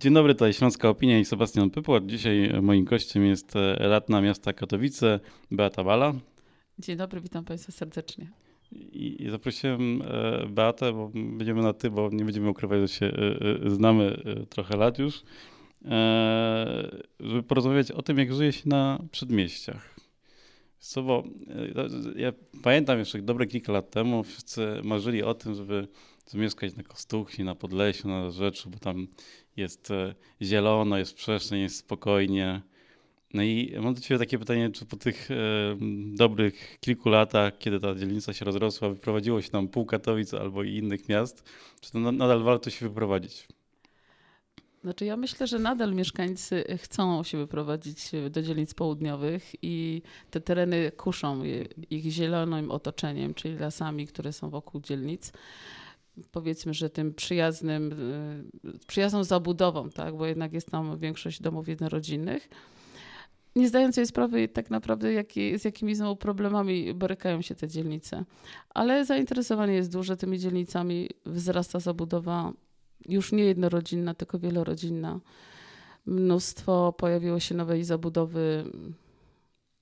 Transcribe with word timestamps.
Dzień 0.00 0.14
dobry, 0.14 0.34
tutaj 0.34 0.52
Śląska 0.52 0.88
Opinia 0.88 1.18
i 1.18 1.24
Sebastian 1.24 1.70
Pypłat. 1.70 2.06
Dzisiaj 2.06 2.52
moim 2.62 2.84
gościem 2.84 3.26
jest 3.26 3.56
e, 3.56 3.74
radna 3.78 4.20
miasta 4.20 4.52
Katowice, 4.52 5.20
Beata 5.50 5.84
Bala. 5.84 6.14
Dzień 6.78 6.96
dobry, 6.96 7.20
witam 7.20 7.44
Państwa 7.44 7.72
serdecznie. 7.72 8.30
I, 8.72 9.26
zaprosiłem 9.30 10.02
e, 10.02 10.46
Beatę, 10.46 10.92
bo 10.92 11.10
będziemy 11.14 11.62
na 11.62 11.72
ty, 11.72 11.90
bo 11.90 12.10
nie 12.12 12.24
będziemy 12.24 12.48
ukrywać, 12.48 12.80
że 12.80 12.88
się 12.88 13.06
e, 13.06 13.70
znamy 13.70 14.22
trochę 14.48 14.76
lat 14.76 14.98
już, 14.98 15.22
żeby 17.20 17.42
porozmawiać 17.42 17.90
o 17.90 18.02
tym, 18.02 18.18
jak 18.18 18.34
żyje 18.34 18.52
się 18.52 18.68
na 18.68 18.98
przedmieściach. 19.10 19.94
Co, 20.78 21.02
bo 21.02 21.24
ja 22.16 22.32
pamiętam 22.62 22.98
jeszcze 22.98 23.22
dobre 23.22 23.46
kilka 23.46 23.72
lat 23.72 23.90
temu 23.90 24.22
wszyscy 24.24 24.66
marzyli 24.84 25.22
o 25.22 25.34
tym, 25.34 25.54
żeby 25.54 25.88
mieszkać 26.38 26.76
na 26.76 26.82
Kostuchni, 26.82 27.44
na 27.44 27.54
Podlesiu, 27.54 28.08
na 28.08 28.30
Rzeczu, 28.30 28.70
bo 28.70 28.78
tam 28.78 29.06
jest 29.56 29.90
e, 29.90 30.14
zielono, 30.42 30.98
jest 30.98 31.14
przestrzeń, 31.14 31.60
jest 31.60 31.76
spokojnie. 31.76 32.62
No 33.34 33.42
i 33.42 33.76
mam 33.82 33.94
do 33.94 34.00
Ciebie 34.00 34.18
takie 34.18 34.38
pytanie, 34.38 34.70
czy 34.70 34.86
po 34.86 34.96
tych 34.96 35.30
e, 35.30 35.34
dobrych 36.16 36.78
kilku 36.80 37.08
latach, 37.08 37.58
kiedy 37.58 37.80
ta 37.80 37.94
dzielnica 37.94 38.32
się 38.32 38.44
rozrosła, 38.44 38.88
wyprowadziło 38.88 39.42
się 39.42 39.50
tam 39.50 39.68
pół 39.68 39.86
Katowic 39.86 40.34
albo 40.34 40.62
i 40.62 40.76
innych 40.76 41.08
miast, 41.08 41.44
czy 41.80 41.92
to 41.92 41.98
nadal 41.98 42.42
warto 42.42 42.70
się 42.70 42.88
wyprowadzić? 42.88 43.48
Znaczy 44.82 45.04
ja 45.04 45.16
myślę, 45.16 45.46
że 45.46 45.58
nadal 45.58 45.94
mieszkańcy 45.94 46.64
chcą 46.78 47.24
się 47.24 47.38
wyprowadzić 47.38 48.10
do 48.30 48.42
dzielnic 48.42 48.74
południowych 48.74 49.52
i 49.62 50.02
te 50.30 50.40
tereny 50.40 50.92
kuszą 50.96 51.42
ich 51.90 52.04
zielonym 52.04 52.70
otoczeniem, 52.70 53.34
czyli 53.34 53.58
lasami, 53.58 54.06
które 54.06 54.32
są 54.32 54.50
wokół 54.50 54.80
dzielnic 54.80 55.32
powiedzmy, 56.30 56.74
że 56.74 56.90
tym 56.90 57.14
przyjaznym, 57.14 57.92
y, 58.64 58.86
przyjazną 58.86 59.24
zabudową, 59.24 59.90
tak, 59.90 60.16
bo 60.16 60.26
jednak 60.26 60.52
jest 60.52 60.70
tam 60.70 60.98
większość 60.98 61.42
domów 61.42 61.68
jednorodzinnych. 61.68 62.48
Nie 63.56 63.68
zdając 63.68 63.94
sobie 63.94 64.06
sprawy 64.06 64.48
tak 64.48 64.70
naprawdę, 64.70 65.12
jakie, 65.12 65.58
z 65.58 65.64
jakimi 65.64 65.94
znowu 65.94 66.16
problemami 66.16 66.94
borykają 66.94 67.42
się 67.42 67.54
te 67.54 67.68
dzielnice. 67.68 68.24
Ale 68.74 69.04
zainteresowanie 69.04 69.74
jest 69.74 69.92
duże 69.92 70.16
tymi 70.16 70.38
dzielnicami, 70.38 71.08
wzrasta 71.26 71.80
zabudowa 71.80 72.52
już 73.08 73.32
nie 73.32 73.44
jednorodzinna, 73.44 74.14
tylko 74.14 74.38
wielorodzinna. 74.38 75.20
Mnóstwo 76.06 76.92
pojawiło 76.92 77.40
się 77.40 77.54
nowej 77.54 77.84
zabudowy, 77.84 78.64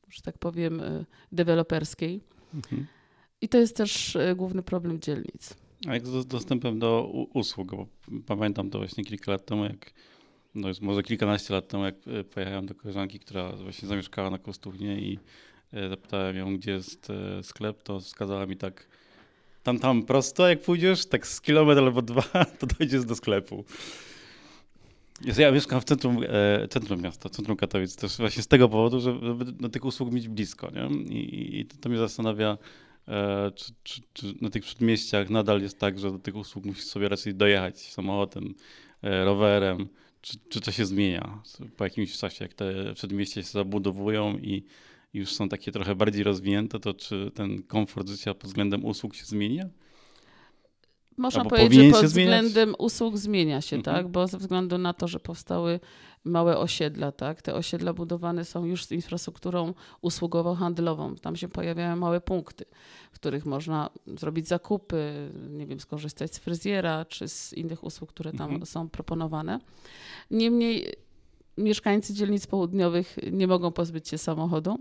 że 0.08 0.22
tak 0.22 0.38
powiem, 0.38 0.80
y, 0.80 1.04
deweloperskiej. 1.32 2.20
Mhm. 2.54 2.86
I 3.40 3.48
to 3.48 3.58
jest 3.58 3.76
też 3.76 4.16
y, 4.16 4.34
główny 4.36 4.62
problem 4.62 5.00
dzielnic. 5.00 5.54
A 5.86 5.94
jak 5.94 6.06
z 6.06 6.26
dostępem 6.26 6.78
do 6.78 7.12
usług? 7.34 7.70
Bo 7.70 7.86
pamiętam 8.26 8.70
to 8.70 8.78
właśnie 8.78 9.04
kilka 9.04 9.32
lat 9.32 9.46
temu, 9.46 9.64
jak 9.64 9.92
no 10.54 10.68
już 10.68 10.80
może 10.80 11.02
kilkanaście 11.02 11.54
lat 11.54 11.68
temu, 11.68 11.84
jak 11.84 11.94
e, 12.06 12.24
pojechałem 12.24 12.66
do 12.66 12.74
koleżanki, 12.74 13.20
która 13.20 13.52
właśnie 13.52 13.88
zamieszkała 13.88 14.30
na 14.30 14.38
Kostuchnie 14.38 15.00
i 15.00 15.18
e, 15.72 15.88
zapytałem 15.88 16.36
ją, 16.36 16.56
gdzie 16.56 16.70
jest 16.70 17.10
e, 17.10 17.42
sklep, 17.42 17.82
to 17.82 18.00
wskazała 18.00 18.46
mi 18.46 18.56
tak 18.56 18.88
tam, 19.62 19.78
tam 19.78 20.02
prosto, 20.02 20.48
jak 20.48 20.62
pójdziesz, 20.62 21.06
tak 21.06 21.26
z 21.26 21.40
kilometr 21.40 21.80
albo 21.80 22.02
dwa, 22.02 22.22
to 22.58 22.66
dojdziesz 22.78 23.04
do 23.04 23.16
sklepu. 23.16 23.64
Ja 25.38 25.52
mieszkam 25.52 25.80
w 25.80 25.84
centrum, 25.84 26.20
centrum 26.70 27.02
miasta, 27.02 27.28
centrum 27.28 27.56
Katowic, 27.56 27.96
też 27.96 28.16
właśnie 28.16 28.42
z 28.42 28.46
tego 28.46 28.68
powodu, 28.68 29.00
żeby 29.00 29.44
do 29.44 29.68
tych 29.68 29.84
usług 29.84 30.12
mieć 30.12 30.28
blisko. 30.28 30.70
Nie? 30.70 31.14
I, 31.14 31.60
i 31.60 31.66
to 31.66 31.88
mnie 31.88 31.98
zastanawia, 31.98 32.58
czy, 33.54 33.72
czy, 33.82 34.00
czy, 34.12 34.34
na 34.40 34.50
tych 34.50 34.62
przedmieściach 34.62 35.30
nadal 35.30 35.62
jest 35.62 35.78
tak, 35.78 35.98
że 35.98 36.12
do 36.12 36.18
tych 36.18 36.36
usług 36.36 36.64
musisz 36.64 36.84
sobie 36.84 37.08
raczej 37.08 37.34
dojechać 37.34 37.80
samochodem, 37.80 38.54
e, 39.02 39.24
rowerem? 39.24 39.88
Czy, 40.20 40.38
czy 40.48 40.60
to 40.60 40.72
się 40.72 40.86
zmienia 40.86 41.42
po 41.76 41.84
jakimś 41.84 42.18
czasie, 42.18 42.44
jak 42.44 42.54
te 42.54 42.94
przedmieścia 42.94 43.42
się 43.42 43.48
zabudowują 43.48 44.38
i 44.38 44.64
już 45.14 45.32
są 45.32 45.48
takie 45.48 45.72
trochę 45.72 45.94
bardziej 45.94 46.22
rozwinięte, 46.22 46.80
to 46.80 46.94
czy 46.94 47.30
ten 47.34 47.62
komfort 47.62 48.08
życia 48.08 48.34
pod 48.34 48.46
względem 48.46 48.84
usług 48.84 49.14
się 49.14 49.24
zmienia? 49.24 49.68
Można 51.18 51.40
Albo 51.40 51.56
powiedzieć, 51.56 51.84
że 51.84 51.90
pod 51.92 52.04
względem 52.04 52.74
usług 52.78 53.16
zmienia 53.16 53.60
się, 53.60 53.76
mhm. 53.76 53.96
tak? 53.96 54.08
Bo 54.08 54.26
ze 54.26 54.38
względu 54.38 54.78
na 54.78 54.92
to, 54.92 55.08
że 55.08 55.20
powstały 55.20 55.80
małe 56.24 56.58
osiedla, 56.58 57.12
tak? 57.12 57.42
Te 57.42 57.54
osiedla 57.54 57.92
budowane 57.92 58.44
są 58.44 58.64
już 58.64 58.84
z 58.84 58.92
infrastrukturą 58.92 59.74
usługowo-handlową. 60.02 61.20
Tam 61.20 61.36
się 61.36 61.48
pojawiają 61.48 61.96
małe 61.96 62.20
punkty, 62.20 62.64
w 63.10 63.14
których 63.14 63.46
można 63.46 63.90
zrobić 64.06 64.48
zakupy, 64.48 65.30
nie 65.50 65.66
wiem, 65.66 65.80
skorzystać 65.80 66.34
z 66.34 66.38
fryzjera 66.38 67.04
czy 67.04 67.28
z 67.28 67.52
innych 67.52 67.84
usług, 67.84 68.10
które 68.10 68.32
tam 68.32 68.50
mhm. 68.50 68.66
są 68.66 68.88
proponowane. 68.88 69.60
Niemniej 70.30 70.94
mieszkańcy 71.58 72.14
dzielnic 72.14 72.46
południowych 72.46 73.16
nie 73.32 73.46
mogą 73.46 73.72
pozbyć 73.72 74.08
się 74.08 74.18
samochodu. 74.18 74.78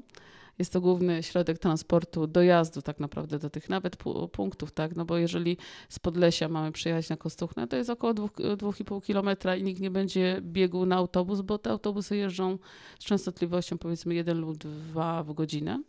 Jest 0.59 0.73
to 0.73 0.81
główny 0.81 1.23
środek 1.23 1.59
transportu, 1.59 2.27
dojazdu 2.27 2.81
tak 2.81 2.99
naprawdę 2.99 3.39
do 3.39 3.49
tych 3.49 3.69
nawet 3.69 3.97
punktów, 4.31 4.71
tak? 4.71 4.95
No 4.95 5.05
bo 5.05 5.17
jeżeli 5.17 5.57
z 5.89 5.99
Podlesia 5.99 6.49
mamy 6.49 6.71
przyjechać 6.71 7.09
na 7.09 7.17
Kostuchnę, 7.17 7.67
to 7.67 7.75
jest 7.75 7.89
około 7.89 8.13
2,5 8.13 9.03
kilometra 9.03 9.55
i 9.55 9.63
nikt 9.63 9.81
nie 9.81 9.91
będzie 9.91 10.39
biegł 10.41 10.85
na 10.85 10.95
autobus, 10.95 11.41
bo 11.41 11.57
te 11.57 11.69
autobusy 11.69 12.17
jeżdżą 12.17 12.57
z 12.99 13.03
częstotliwością 13.03 13.77
powiedzmy 13.77 14.15
1 14.15 14.39
lub 14.39 14.57
2 14.57 15.23
w 15.23 15.33
godzinę 15.33 15.79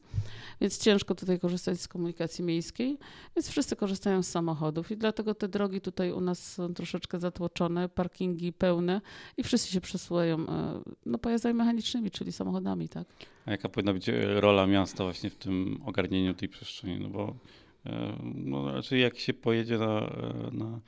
więc 0.61 0.79
ciężko 0.79 1.15
tutaj 1.15 1.39
korzystać 1.39 1.81
z 1.81 1.89
komunikacji 1.89 2.45
miejskiej, 2.45 2.99
więc 3.37 3.49
wszyscy 3.49 3.77
korzystają 3.77 4.23
z 4.23 4.29
samochodów 4.29 4.91
i 4.91 4.97
dlatego 4.97 5.35
te 5.35 5.49
drogi 5.49 5.81
tutaj 5.81 6.13
u 6.13 6.21
nas 6.21 6.53
są 6.53 6.75
troszeczkę 6.75 7.19
zatłoczone, 7.19 7.89
parkingi 7.89 8.53
pełne 8.53 9.01
i 9.37 9.43
wszyscy 9.43 9.73
się 9.73 9.81
przesuwają 9.81 10.49
e, 10.49 10.81
no, 11.07 11.19
pojazdami 11.19 11.55
mechanicznymi, 11.55 12.11
czyli 12.11 12.33
samochodami, 12.33 12.89
tak. 12.89 13.09
A 13.47 13.51
jaka 13.51 13.69
powinna 13.69 13.93
być 13.93 14.09
e, 14.09 14.41
rola 14.41 14.67
miasta 14.67 15.05
właśnie 15.05 15.31
w 15.31 15.37
tym 15.37 15.81
ogarnieniu 15.85 16.35
tej 16.35 16.49
przestrzeni? 16.49 16.99
No 17.01 17.09
bo 17.09 17.37
e, 17.87 18.19
no, 18.35 18.73
raczej 18.73 19.01
jak 19.01 19.19
się 19.19 19.35
pojedzie 19.35 19.79
na, 19.79 20.11
na, 20.53 20.81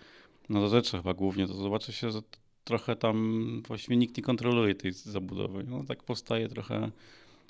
na 0.48 0.68
rzeczy 0.68 0.96
chyba 0.96 1.14
głównie, 1.14 1.46
to 1.46 1.54
zobaczy 1.54 1.92
się, 1.92 2.10
że 2.10 2.20
trochę 2.64 2.96
tam 2.96 3.62
właściwie 3.68 3.96
nikt 3.96 4.16
nie 4.16 4.22
kontroluje 4.22 4.74
tej 4.74 4.92
zabudowy. 4.92 5.64
No 5.64 5.84
tak 5.84 6.02
powstaje 6.02 6.48
trochę 6.48 6.90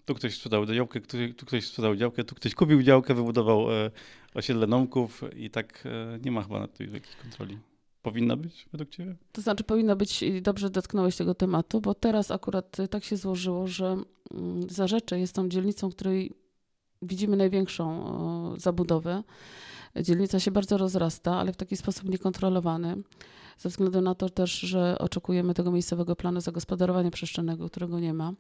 tu 0.05 0.15
ktoś 0.15 0.35
sprzedał 0.35 0.67
działkę, 0.67 1.01
tu, 1.37 1.47
ktoś 1.47 1.67
sprzedał 1.67 1.97
działkę, 1.97 2.25
tu 2.25 2.35
ktoś 2.35 2.55
kupił 2.55 2.83
działkę, 2.83 3.15
wybudował 3.15 3.73
e, 3.73 3.91
osiedle 4.35 4.67
domków 4.67 5.23
i 5.37 5.51
tak 5.51 5.85
e, 5.87 6.19
nie 6.25 6.31
ma 6.31 6.43
chyba 6.43 6.61
nad 6.61 6.75
tym 6.75 6.95
jakiejś 6.95 7.17
kontroli. 7.17 7.59
Powinna 8.03 8.37
być 8.37 8.67
według 8.73 8.91
Ciebie? 8.91 9.17
To 9.33 9.43
znaczy 9.43 9.65
powinna 9.65 9.97
być 9.97 10.25
dobrze 10.43 10.71
dotknąłeś 10.71 11.17
tego 11.17 11.35
tematu, 11.35 11.81
bo 11.81 11.95
teraz 11.95 12.31
akurat 12.31 12.77
tak 12.91 13.05
się 13.05 13.17
złożyło, 13.17 13.67
że 13.67 13.97
mm, 14.35 14.71
Zarzecze 14.71 15.21
jest 15.21 15.35
tą 15.35 15.49
dzielnicą, 15.49 15.91
której 15.91 16.33
widzimy 17.03 17.37
największą 17.37 18.55
zabudowę. 18.59 19.23
Dzielnica 19.97 20.41
się 20.41 20.51
bardzo 20.51 20.79
rozrasta, 20.79 21.37
ale 21.37 21.53
w 21.53 21.57
taki 21.57 21.77
sposób 21.77 22.09
niekontrolowany. 22.09 22.97
Ze 23.59 23.69
względu 23.69 24.01
na 24.01 24.15
to 24.15 24.29
też, 24.29 24.53
że 24.53 24.97
oczekujemy 24.99 25.55
tego 25.55 25.71
miejscowego 25.71 26.17
planu 26.17 26.41
zagospodarowania 26.41 27.11
przestrzennego, 27.11 27.69
którego 27.69 28.01
nie 28.01 28.15
ma. 28.15 28.33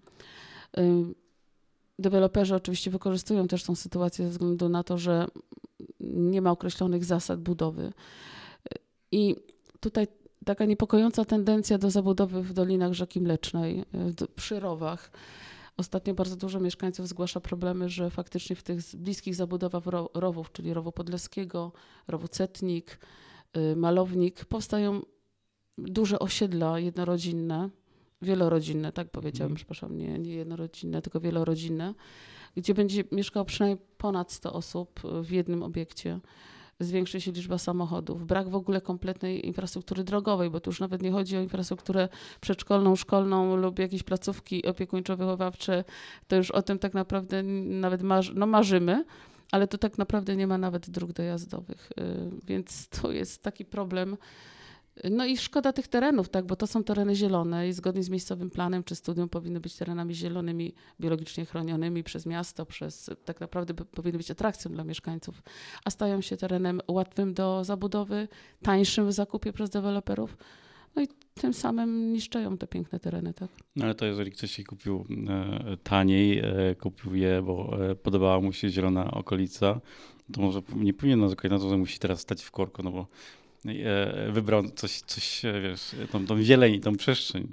Deweloperzy 2.00 2.54
oczywiście 2.54 2.90
wykorzystują 2.90 3.48
też 3.48 3.64
tą 3.64 3.74
sytuację 3.74 4.24
ze 4.24 4.30
względu 4.30 4.68
na 4.68 4.82
to, 4.82 4.98
że 4.98 5.26
nie 6.00 6.42
ma 6.42 6.50
określonych 6.50 7.04
zasad 7.04 7.40
budowy. 7.40 7.92
I 9.12 9.36
tutaj 9.80 10.06
taka 10.44 10.64
niepokojąca 10.64 11.24
tendencja 11.24 11.78
do 11.78 11.90
zabudowy 11.90 12.42
w 12.42 12.52
dolinach 12.52 12.92
rzeki 12.92 13.20
Mlecznej, 13.20 13.84
przy 14.36 14.60
rowach. 14.60 15.10
Ostatnio 15.76 16.14
bardzo 16.14 16.36
dużo 16.36 16.60
mieszkańców 16.60 17.08
zgłasza 17.08 17.40
problemy, 17.40 17.88
że 17.88 18.10
faktycznie 18.10 18.56
w 18.56 18.62
tych 18.62 18.80
bliskich 18.96 19.34
zabudowach 19.34 19.84
rowów, 20.14 20.52
czyli 20.52 20.74
rowu 20.74 20.92
Podleskiego, 20.92 21.72
rowu 22.08 22.28
Cetnik, 22.28 22.98
y, 23.56 23.76
Malownik, 23.76 24.44
powstają 24.44 25.02
duże 25.78 26.18
osiedla 26.18 26.78
jednorodzinne, 26.78 27.70
wielorodzinne, 28.22 28.92
tak 28.92 29.10
powiedziałabym, 29.10 29.52
mm. 29.52 29.56
przepraszam, 29.56 29.96
nie, 29.96 30.18
nie 30.18 30.34
jednorodzinne, 30.34 31.02
tylko 31.02 31.20
wielorodzinne, 31.20 31.94
gdzie 32.56 32.74
będzie 32.74 33.04
mieszkało 33.12 33.44
przynajmniej 33.44 33.86
ponad 33.98 34.32
100 34.32 34.52
osób 34.52 35.00
w 35.22 35.30
jednym 35.30 35.62
obiekcie. 35.62 36.20
Zwiększy 36.80 37.20
się 37.20 37.32
liczba 37.32 37.58
samochodów, 37.58 38.26
brak 38.26 38.48
w 38.48 38.54
ogóle 38.54 38.80
kompletnej 38.80 39.46
infrastruktury 39.46 40.04
drogowej, 40.04 40.50
bo 40.50 40.60
tu 40.60 40.70
już 40.70 40.80
nawet 40.80 41.02
nie 41.02 41.12
chodzi 41.12 41.36
o 41.36 41.40
infrastrukturę 41.40 42.08
przedszkolną, 42.40 42.96
szkolną 42.96 43.56
lub 43.56 43.78
jakieś 43.78 44.02
placówki 44.02 44.62
opiekuńczo-wychowawcze. 44.62 45.84
To 46.28 46.36
już 46.36 46.50
o 46.50 46.62
tym 46.62 46.78
tak 46.78 46.94
naprawdę 46.94 47.42
nawet 47.42 48.02
marzy, 48.02 48.32
no 48.34 48.46
marzymy, 48.46 49.04
ale 49.52 49.68
tu 49.68 49.78
tak 49.78 49.98
naprawdę 49.98 50.36
nie 50.36 50.46
ma 50.46 50.58
nawet 50.58 50.90
dróg 50.90 51.12
dojazdowych. 51.12 51.90
Y, 52.00 52.30
więc 52.46 52.88
to 52.88 53.12
jest 53.12 53.42
taki 53.42 53.64
problem 53.64 54.16
no 55.10 55.26
i 55.26 55.36
szkoda 55.36 55.72
tych 55.72 55.88
terenów, 55.88 56.28
tak, 56.28 56.46
bo 56.46 56.56
to 56.56 56.66
są 56.66 56.84
tereny 56.84 57.14
zielone 57.14 57.68
i 57.68 57.72
zgodnie 57.72 58.02
z 58.02 58.08
miejscowym 58.08 58.50
planem 58.50 58.84
czy 58.84 58.94
studium 58.94 59.28
powinny 59.28 59.60
być 59.60 59.76
terenami 59.76 60.14
zielonymi, 60.14 60.74
biologicznie 61.00 61.44
chronionymi 61.44 62.02
przez 62.02 62.26
miasto, 62.26 62.66
przez 62.66 63.10
tak 63.24 63.40
naprawdę 63.40 63.74
powinny 63.74 64.18
być 64.18 64.30
atrakcją 64.30 64.72
dla 64.72 64.84
mieszkańców, 64.84 65.42
a 65.84 65.90
stają 65.90 66.20
się 66.20 66.36
terenem 66.36 66.80
łatwym 66.88 67.34
do 67.34 67.64
zabudowy, 67.64 68.28
tańszym 68.62 69.06
w 69.06 69.12
zakupie 69.12 69.52
przez 69.52 69.70
deweloperów. 69.70 70.36
No 70.96 71.02
i 71.02 71.08
tym 71.34 71.54
samym 71.54 72.12
niszczeją 72.12 72.58
te 72.58 72.66
piękne 72.66 73.00
tereny, 73.00 73.34
tak? 73.34 73.48
No 73.76 73.84
ale 73.84 73.94
to 73.94 74.06
jeżeli 74.06 74.30
ktoś 74.30 74.58
je 74.58 74.64
kupił 74.64 75.06
e, 75.28 75.76
taniej, 75.76 76.38
e, 76.38 76.74
kupił 76.74 77.14
je, 77.14 77.42
bo 77.42 77.78
e, 77.90 77.94
podobała 77.94 78.40
mu 78.40 78.52
się 78.52 78.68
zielona 78.68 79.10
okolica, 79.10 79.80
to 80.32 80.40
może 80.40 80.62
nie 80.76 80.94
powinien 80.94 81.20
narzekać 81.20 81.50
na 81.50 81.58
to, 81.58 81.68
że 81.68 81.76
musi 81.76 81.98
teraz 81.98 82.20
stać 82.20 82.42
w 82.42 82.50
korku, 82.50 82.82
no 82.82 82.90
bo 82.90 83.06
wybrał 84.32 84.70
coś, 84.70 85.00
coś 85.00 85.44
e, 85.44 85.60
wiesz, 85.60 85.96
tą, 86.12 86.26
tą 86.26 86.42
zieleń, 86.42 86.80
tą 86.80 86.96
przestrzeń. 86.96 87.48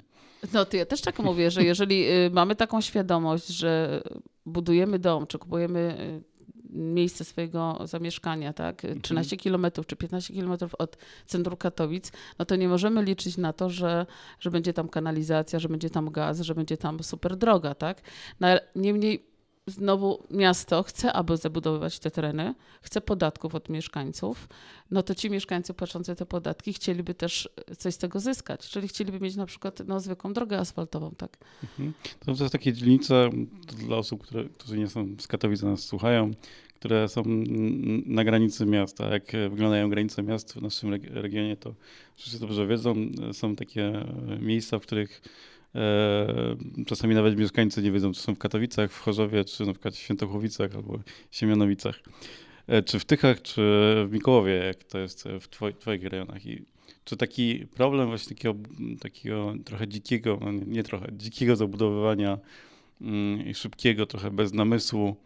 No 0.52 0.64
to 0.64 0.76
ja 0.76 0.86
też 0.86 1.00
tak 1.00 1.18
mówię, 1.18 1.50
że 1.50 1.64
jeżeli 1.64 2.10
y, 2.10 2.30
mamy 2.30 2.56
taką 2.56 2.80
świadomość, 2.80 3.46
że 3.46 4.02
budujemy 4.46 4.98
dom, 4.98 5.26
czy 5.26 5.38
kupujemy 5.38 5.96
y, 6.24 6.38
miejsce 6.70 7.24
swojego 7.24 7.78
zamieszkania, 7.84 8.52
tak, 8.52 8.82
13 9.02 9.36
kilometrów 9.36 9.86
czy 9.86 9.96
15 9.96 10.34
kilometrów 10.34 10.74
od 10.74 10.96
centrum 11.26 11.56
Katowic, 11.56 12.12
no 12.38 12.44
to 12.44 12.56
nie 12.56 12.68
możemy 12.68 13.02
liczyć 13.02 13.36
na 13.36 13.52
to, 13.52 13.70
że, 13.70 14.06
że 14.40 14.50
będzie 14.50 14.72
tam 14.72 14.88
kanalizacja, 14.88 15.58
że 15.58 15.68
będzie 15.68 15.90
tam 15.90 16.10
gaz, 16.10 16.40
że 16.40 16.54
będzie 16.54 16.76
tam 16.76 17.02
super 17.02 17.36
droga, 17.36 17.74
tak. 17.74 18.00
No, 18.40 18.48
niemniej 18.76 19.27
znowu 19.68 20.22
miasto 20.30 20.82
chce, 20.82 21.12
aby 21.12 21.36
zabudowywać 21.36 21.98
te 21.98 22.10
tereny, 22.10 22.54
chce 22.82 23.00
podatków 23.00 23.54
od 23.54 23.68
mieszkańców, 23.68 24.48
no 24.90 25.02
to 25.02 25.14
ci 25.14 25.30
mieszkańcy 25.30 25.74
płacący 25.74 26.14
te 26.14 26.26
podatki 26.26 26.72
chcieliby 26.72 27.14
też 27.14 27.48
coś 27.78 27.94
z 27.94 27.98
tego 27.98 28.20
zyskać, 28.20 28.70
czyli 28.70 28.88
chcieliby 28.88 29.20
mieć 29.20 29.36
na 29.36 29.46
przykład 29.46 29.80
no, 29.86 30.00
zwykłą 30.00 30.32
drogę 30.32 30.58
asfaltową, 30.58 31.10
tak. 31.10 31.38
Mhm. 31.62 31.92
To 32.24 32.30
jest 32.30 32.52
takie 32.52 32.72
dzielnice 32.72 33.30
dla 33.86 33.96
osób, 33.96 34.22
które, 34.22 34.44
którzy 34.44 34.78
nie 34.78 34.88
są 34.88 35.08
z 35.18 35.26
Katowic, 35.26 35.62
nas 35.62 35.80
słuchają, 35.80 36.30
które 36.74 37.08
są 37.08 37.22
na 38.06 38.24
granicy 38.24 38.66
miasta. 38.66 39.08
Jak 39.08 39.24
wyglądają 39.50 39.90
granice 39.90 40.22
miast 40.22 40.54
w 40.54 40.62
naszym 40.62 40.94
regionie, 40.94 41.56
to 41.56 41.74
wszyscy 42.16 42.40
dobrze 42.40 42.66
wiedzą. 42.66 42.94
Są 43.32 43.56
takie 43.56 43.92
miejsca, 44.40 44.78
w 44.78 44.82
których 44.82 45.22
e, 45.22 45.57
czasami 46.86 47.14
nawet 47.14 47.38
mieszkańcy 47.38 47.82
nie 47.82 47.92
wiedzą, 47.92 48.12
czy 48.12 48.20
są 48.20 48.34
w 48.34 48.38
Katowicach, 48.38 48.92
w 48.92 49.00
Chorzowie, 49.00 49.44
czy 49.44 49.66
na 49.66 49.72
przykład 49.72 49.94
w 49.94 49.98
Świętochowicach 49.98 50.74
albo 50.74 50.98
Siemianowicach. 51.30 52.00
E, 52.66 52.82
czy 52.82 52.98
w 52.98 53.04
Tychach, 53.04 53.42
czy 53.42 53.60
w 54.06 54.12
Mikołowie, 54.12 54.52
jak 54.52 54.84
to 54.84 54.98
jest 54.98 55.24
w 55.40 55.48
twoi, 55.48 55.74
twoich 55.74 56.04
rejonach. 56.04 56.46
I 56.46 56.64
czy 57.04 57.16
taki 57.16 57.66
problem 57.66 58.08
właśnie 58.08 58.36
takiego, 58.36 58.54
takiego 59.00 59.54
trochę 59.64 59.88
dzikiego, 59.88 60.38
no 60.40 60.52
nie, 60.52 60.64
nie 60.66 60.82
trochę, 60.82 61.06
dzikiego 61.12 61.56
zabudowywania 61.56 62.38
mm, 63.00 63.46
i 63.46 63.54
szybkiego, 63.54 64.06
trochę 64.06 64.30
bez 64.30 64.52
namysłu, 64.52 65.16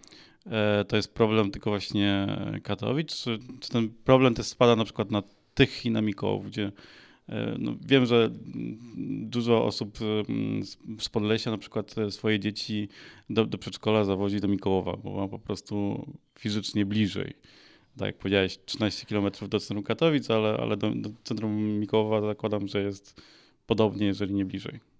E, 0.47 0.85
to 0.85 0.97
jest 0.97 1.15
problem 1.15 1.51
tylko 1.51 1.71
właśnie 1.71 2.27
Katowic, 2.63 3.23
czy, 3.23 3.39
czy 3.61 3.71
ten 3.71 3.91
problem 4.05 4.35
też 4.35 4.47
spada 4.47 4.77
na 4.77 4.85
przykład 4.85 5.11
na 5.11 5.23
tych 5.55 5.87
i 5.87 5.91
na 5.91 6.03
Mikołów, 6.03 6.47
gdzie 6.47 6.65
e, 6.67 6.73
no 7.59 7.75
wiem, 7.87 8.07
że 8.07 8.31
dużo 9.23 9.65
osób 9.65 9.99
z 10.99 11.09
Podlesia 11.09 11.51
na 11.51 11.59
przykład 11.59 11.95
swoje 12.11 12.41
dzieci 12.41 12.89
do, 13.31 13.47
do 13.47 13.59
przedszkola 13.59 14.05
zawozi 14.05 14.41
do 14.41 14.49
Mikołowa, 14.49 14.97
bo 14.97 15.17
ma 15.17 15.29
po 15.29 15.39
prostu 15.39 16.07
fizycznie 16.39 16.87
bliżej. 16.87 17.35
Tak 17.99 18.07
jak 18.07 18.19
powiedziałeś, 18.19 18.59
13 18.65 19.07
km 19.07 19.31
do 19.49 19.61
centrum 19.61 19.83
Katowic, 19.83 20.31
ale, 20.31 20.57
ale 20.57 20.77
do, 20.77 20.91
do 20.95 21.11
centrum 21.25 21.79
Mikołowa 21.81 22.21
zakładam, 22.21 22.69
że 22.69 22.83
jest 22.83 23.23
podobnie, 23.67 24.07
jeżeli 24.07 24.35
nie 24.35 24.45
bliżej. 24.45 24.92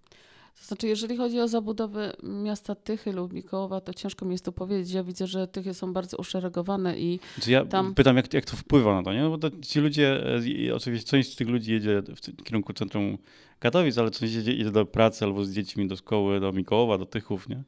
To 0.59 0.67
znaczy, 0.67 0.87
jeżeli 0.87 1.17
chodzi 1.17 1.39
o 1.39 1.47
zabudowę 1.47 2.13
miasta 2.23 2.75
Tychy 2.75 3.11
lub 3.11 3.33
Mikołowa, 3.33 3.81
to 3.81 3.93
ciężko 3.93 4.25
mi 4.25 4.31
jest 4.31 4.45
tu 4.45 4.51
powiedzieć. 4.51 4.93
Ja 4.93 5.03
widzę, 5.03 5.27
że 5.27 5.47
Tychy 5.47 5.73
są 5.73 5.93
bardzo 5.93 6.17
uszeregowane 6.17 6.99
i 6.99 7.19
znaczy 7.35 7.51
ja 7.51 7.65
tam... 7.65 7.95
pytam, 7.95 8.17
jak, 8.17 8.33
jak 8.33 8.45
to 8.45 8.57
wpływa 8.57 8.95
na 8.95 9.03
to, 9.03 9.13
nie? 9.13 9.21
No 9.21 9.29
bo 9.29 9.37
to 9.37 9.49
ci 9.61 9.79
ludzie, 9.79 10.23
e, 10.69 10.75
oczywiście 10.75 11.09
część 11.09 11.33
z 11.33 11.35
tych 11.35 11.47
ludzi 11.47 11.71
jedzie 11.71 12.01
w 12.01 12.43
kierunku 12.43 12.73
centrum 12.73 13.17
Katowic, 13.63 13.97
ale 13.97 14.09
jedzie, 14.21 14.53
jedzie 14.53 14.71
do 14.71 14.85
pracy 14.85 15.25
albo 15.25 15.45
z 15.45 15.51
dziećmi 15.51 15.87
do 15.87 15.95
szkoły, 15.95 16.39
do 16.39 16.51
Mikołowa, 16.51 16.97
do 16.97 17.05
Tychów, 17.05 17.49
nie? 17.49 17.63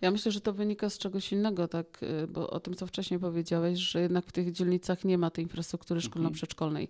Ja 0.00 0.10
myślę, 0.10 0.32
że 0.32 0.40
to 0.40 0.52
wynika 0.52 0.90
z 0.90 0.98
czegoś 0.98 1.32
innego, 1.32 1.68
tak, 1.68 2.02
y, 2.02 2.26
bo 2.26 2.50
o 2.50 2.60
tym, 2.60 2.74
co 2.74 2.86
wcześniej 2.86 3.20
powiedziałeś, 3.20 3.78
że 3.78 4.00
jednak 4.00 4.26
w 4.26 4.32
tych 4.32 4.52
dzielnicach 4.52 5.04
nie 5.04 5.18
ma 5.18 5.30
tej 5.30 5.44
infrastruktury 5.44 5.98
mhm. 5.98 6.10
szkolno-przedszkolnej. 6.10 6.88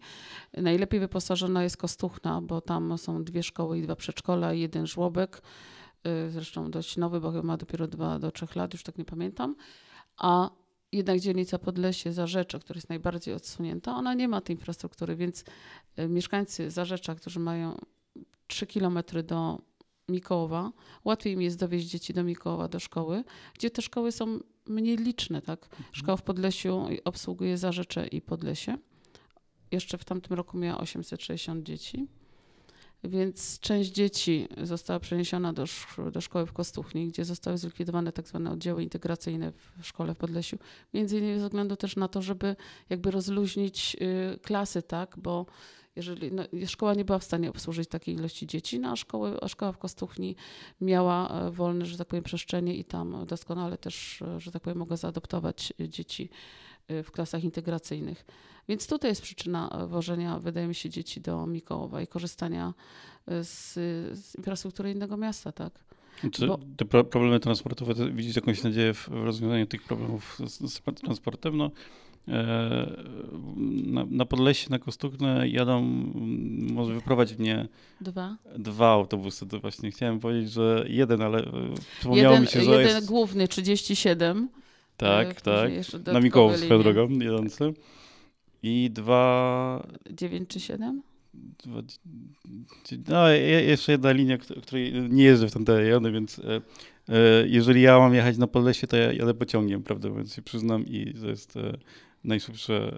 Najlepiej 0.57 1.01
wyposażona 1.01 1.63
jest 1.63 1.77
Kostuchna, 1.77 2.41
bo 2.41 2.61
tam 2.61 2.99
są 2.99 3.25
dwie 3.25 3.43
szkoły 3.43 3.79
i 3.79 3.83
dwa 3.83 3.97
przedszkola, 3.97 4.53
jeden 4.53 4.87
żłobek, 4.87 5.43
y, 6.27 6.31
zresztą 6.31 6.71
dość 6.71 6.97
nowy, 6.97 7.21
bo 7.21 7.31
chyba 7.31 7.43
ma 7.43 7.57
dopiero 7.57 7.87
dwa 7.87 8.19
do 8.19 8.31
trzech 8.31 8.57
lat, 8.57 8.73
już 8.73 8.83
tak 8.83 8.99
nie 8.99 9.05
pamiętam. 9.05 9.57
A 10.17 10.51
jednak 10.93 11.21
dzielnica 11.21 11.59
Podlesie, 11.59 12.13
Zarzecze, 12.13 12.59
która 12.59 12.77
jest 12.79 12.89
najbardziej 12.89 13.35
odsunięta, 13.35 13.95
ona 13.95 14.15
nie 14.15 14.29
ma 14.29 14.41
tej 14.41 14.57
infrastruktury, 14.57 15.17
więc 15.17 15.45
y, 15.99 16.09
mieszkańcy 16.09 16.71
Zarzecza, 16.71 17.15
którzy 17.15 17.41
mają 17.41 17.77
3 18.49 18.67
kilometry 18.67 19.23
do 19.23 19.59
Mikołowa. 20.09 20.73
Łatwiej 21.05 21.37
mi 21.37 21.45
jest 21.45 21.59
dowieźć 21.59 21.89
dzieci 21.89 22.13
do 22.13 22.25
Mikołowa, 22.25 22.69
do 22.69 22.81
szkoły, 22.81 23.25
gdzie 23.55 23.71
te 23.71 23.83
szkoły 23.83 24.13
są 24.13 24.39
mniej 24.67 24.97
liczne. 24.97 25.43
Tak? 25.43 25.65
Mhm. 25.65 25.85
Szkoła 25.93 26.17
w 26.17 26.23
Podlesiu 26.23 26.87
obsługuje 27.05 27.59
Zarzecze 27.59 28.07
i 28.07 28.23
Podlesie. 28.23 28.79
Jeszcze 29.71 29.99
w 29.99 30.05
tamtym 30.05 30.37
roku 30.37 30.59
miała 30.59 30.81
860 30.81 31.67
dzieci. 31.67 32.07
Więc 33.05 33.61
część 33.61 33.91
dzieci 33.91 34.49
została 34.63 35.01
przeniesiona 35.01 35.53
do, 35.53 35.65
do 36.13 36.21
szkoły 36.21 36.47
w 36.47 36.53
Kostuchni, 36.53 37.09
gdzie 37.09 37.25
zostały 37.25 37.59
zlikwidowane 37.59 38.13
tak 38.13 38.29
zwane 38.29 38.51
oddziały 38.51 38.83
integracyjne 38.83 39.53
w 39.53 39.87
szkole 39.87 40.15
w 40.15 40.17
Podlesiu. 40.17 40.59
Między 40.95 41.19
innymi 41.19 41.39
ze 41.39 41.45
względu 41.45 41.77
też 41.77 41.97
na 41.97 42.09
to, 42.09 42.23
żeby 42.23 42.57
jakby 42.91 43.11
rozluźnić 43.11 43.97
y, 44.35 44.39
klasy, 44.39 44.83
tak, 44.83 45.17
bo 45.19 45.47
jeżeli 45.99 46.33
no, 46.33 46.43
szkoła 46.67 46.95
nie 46.95 47.05
była 47.05 47.19
w 47.19 47.25
stanie 47.25 47.51
obsłużyć 47.51 47.89
takiej 47.89 48.15
ilości 48.15 48.47
dzieci, 48.47 48.81
no, 48.81 48.91
a, 48.91 48.97
szkoły, 48.97 49.41
a 49.41 49.49
szkoła 49.49 49.73
w 49.73 49.79
Kostuchni 49.79 50.37
miała 50.81 51.29
e, 51.29 51.51
wolne, 51.51 51.87
że 51.87 51.99
tak 51.99 52.07
powiem, 52.07 52.25
przestrzenie 52.25 52.77
i 52.77 52.85
tam 52.85 53.27
doskonale 53.27 53.79
też, 53.79 54.23
e, 54.23 54.41
że 54.41 54.53
tak 54.53 54.63
powiem, 54.63 54.79
mogła 54.79 54.97
zaadoptować 54.97 55.73
e, 55.81 55.89
dzieci 55.89 56.31
w 57.05 57.11
klasach 57.11 57.45
integracyjnych. 57.45 58.25
Więc 58.69 58.87
tutaj 58.87 59.11
jest 59.11 59.23
przyczyna 59.23 59.87
wożenia, 59.89 60.39
wydaje 60.39 60.67
mi 60.67 60.75
się, 60.75 60.91
dzieci 60.91 61.21
do 61.21 61.47
Mikołowa 61.47 62.03
i 62.03 62.07
korzystania 62.07 62.75
z, 63.27 63.73
z 64.19 64.35
infrastruktury 64.35 64.91
innego 64.91 65.17
miasta, 65.17 65.53
tak? 65.53 65.85
Czy 66.33 66.47
Bo... 66.47 66.59
te 66.77 66.85
problemy 66.85 67.41
transportowe, 67.41 68.13
widzisz 68.13 68.37
jakąś 68.37 68.63
nadzieję 68.63 68.95
w 68.95 69.09
rozwiązaniu 69.09 69.67
tych 69.67 69.83
problemów 69.83 70.39
z, 70.47 70.73
z 70.73 70.81
transportem? 70.81 71.57
No, 71.57 71.71
E, 71.71 72.08
na, 73.87 74.07
na 74.11 74.25
Podlesie, 74.25 74.67
na 74.71 74.79
Kostuchnę 74.79 75.49
jadą, 75.49 75.83
może 76.73 76.95
wyprowadzić 76.95 77.39
mnie 77.39 77.69
dwa, 78.01 78.37
dwa 78.59 78.89
autobusy. 78.89 79.47
To 79.47 79.61
właśnie 79.61 79.91
chciałem 79.91 80.21
powiedzieć, 80.21 80.53
że 80.53 80.85
jeden, 80.89 81.23
ale 81.23 81.39
e, 81.39 81.75
przypomniało 81.99 82.35
jeden, 82.35 82.43
mi 82.43 82.49
się, 82.49 82.61
że 82.61 82.71
Jeden 82.71 82.97
jest... 82.97 83.09
główny, 83.09 83.49
37. 83.49 84.49
Tak, 84.97 85.31
e, 85.31 85.35
tak. 85.41 85.71
Na 86.07 86.21
Mikołów 86.21 86.57
swoją 86.57 86.83
drogą 86.83 87.09
jadący. 87.09 87.75
I 88.63 88.91
dwa... 88.93 89.87
9 90.11 90.49
czy 90.49 90.61
7? 90.61 91.03
Dwa, 91.65 91.83
no, 93.09 93.29
jeszcze 93.31 93.93
jedna 93.93 94.13
linia, 94.13 94.39
której 94.39 94.93
nie 94.93 95.25
jeżdżę 95.25 95.49
w 95.49 95.53
tamte 95.53 95.77
rejony, 95.77 96.13
więc 96.13 96.41
jeżeli 97.47 97.83
ja 97.83 97.99
mam 97.99 98.15
jechać 98.15 98.39
na 98.39 98.47
Podlesie, 98.47 98.87
to 98.87 98.97
ja 98.97 99.13
jadę 99.13 99.35
pociągiem, 99.35 99.83
prawda, 99.83 100.11
więc 100.11 100.35
się 100.35 100.43
przyznam 100.43 100.87
i 100.87 101.15
to 101.21 101.29
jest 101.29 101.59
najszybsze, 102.25 102.93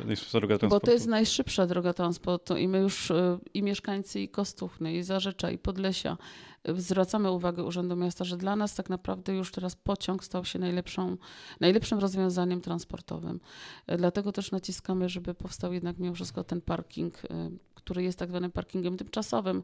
e, 0.00 0.04
najszybsza 0.04 0.38
droga 0.38 0.58
transportu. 0.58 0.86
Bo 0.86 0.86
to 0.86 0.92
jest 0.92 1.06
najszybsza 1.06 1.66
droga 1.66 1.92
transportu 1.92 2.56
i 2.56 2.68
my 2.68 2.78
już 2.78 3.10
e, 3.10 3.38
i 3.54 3.62
mieszkańcy 3.62 4.20
i 4.20 4.28
Kostuchny, 4.28 4.94
i 4.94 5.02
Zarzecza, 5.02 5.50
i 5.50 5.58
Podlesia 5.58 6.16
e, 6.64 6.74
zwracamy 6.74 7.30
uwagę 7.30 7.64
Urzędu 7.64 7.96
Miasta, 7.96 8.24
że 8.24 8.36
dla 8.36 8.56
nas 8.56 8.74
tak 8.74 8.90
naprawdę 8.90 9.34
już 9.34 9.52
teraz 9.52 9.76
pociąg 9.76 10.24
stał 10.24 10.44
się 10.44 10.58
najlepszą, 10.58 11.16
najlepszym 11.60 11.98
rozwiązaniem 11.98 12.60
transportowym. 12.60 13.40
Dlatego 13.98 14.32
też 14.32 14.50
naciskamy, 14.50 15.08
żeby 15.08 15.34
powstał 15.34 15.72
jednak 15.72 15.98
mimo 15.98 16.14
wszystko 16.14 16.44
ten 16.44 16.60
parking 16.60 17.22
który 17.84 18.02
jest 18.02 18.18
tak 18.18 18.28
zwanym 18.28 18.50
parkingiem 18.50 18.96
tymczasowym, 18.96 19.62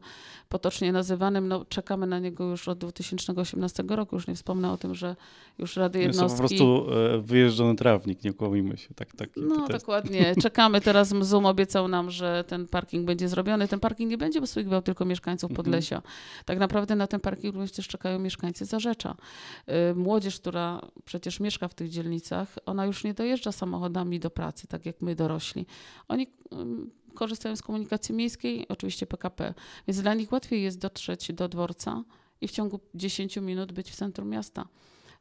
potocznie 0.49 0.91
nazywanym. 0.91 1.47
No, 1.47 1.65
czekamy 1.65 2.07
na 2.07 2.19
niego 2.19 2.43
już 2.43 2.67
od 2.67 2.77
2018 2.77 3.83
roku. 3.87 4.15
Już 4.15 4.27
nie 4.27 4.35
wspomnę 4.35 4.71
o 4.71 4.77
tym, 4.77 4.95
że 4.95 5.15
już 5.57 5.75
Rady 5.75 5.99
Jednostki... 5.99 6.43
Jest 6.43 6.57
to 6.57 6.75
po 6.75 6.85
prostu 6.85 6.99
e, 6.99 7.21
wyjeżdżony 7.21 7.75
trawnik, 7.75 8.23
nie 8.23 8.33
kłamimy 8.33 8.77
się. 8.77 8.93
Tak, 8.93 9.15
tak, 9.15 9.29
no 9.35 9.67
dokładnie. 9.67 10.35
Czekamy. 10.43 10.81
Teraz 10.81 11.07
Zoom 11.21 11.45
obiecał 11.45 11.87
nam, 11.87 12.11
że 12.11 12.43
ten 12.47 12.67
parking 12.67 13.05
będzie 13.05 13.29
zrobiony. 13.29 13.67
Ten 13.67 13.79
parking 13.79 14.11
nie 14.11 14.17
będzie 14.17 14.39
obsługiwał 14.39 14.81
tylko 14.81 15.05
mieszkańców 15.05 15.51
mhm. 15.51 15.55
Podlesia. 15.55 15.95
Mhm. 15.95 16.13
Tak 16.45 16.59
naprawdę 16.59 16.95
na 16.95 17.07
ten 17.07 17.19
parking 17.19 17.53
również 17.53 17.71
też 17.71 17.87
czekają 17.87 18.19
mieszkańcy 18.19 18.65
Zarzecza. 18.65 19.15
E, 19.67 19.93
młodzież, 19.93 20.39
która 20.39 20.81
przecież 21.05 21.39
mieszka 21.39 21.67
w 21.67 21.73
tych 21.73 21.89
dzielnicach, 21.89 22.55
ona 22.65 22.85
już 22.85 23.03
nie 23.03 23.13
dojeżdża 23.13 23.51
samochodami 23.51 24.19
do 24.19 24.29
pracy, 24.29 24.67
tak 24.67 24.85
jak 24.85 25.01
my 25.01 25.15
dorośli. 25.15 25.65
Oni 26.07 26.27
mm, 26.51 26.91
korzystają 27.13 27.55
z 27.55 27.61
komunikacji 27.61 28.15
miejskiej, 28.15 28.67
oczywiście 28.67 29.07
PKP, 29.07 29.53
więc 29.87 30.01
dla 30.01 30.13
nich 30.13 30.31
łatwiej 30.31 30.63
jest 30.63 30.79
dotrzeć 30.79 31.33
do 31.33 31.47
dworca 31.49 32.03
i 32.41 32.47
w 32.47 32.51
ciągu 32.51 32.79
10 32.95 33.37
minut 33.37 33.71
być 33.71 33.91
w 33.91 33.95
centrum 33.95 34.29
miasta. 34.29 34.67